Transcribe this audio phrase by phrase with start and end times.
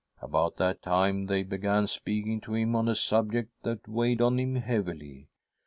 [0.19, 4.55] "About that time they began speaking to him on a subject that weighed on him
[4.55, 5.27] heavily.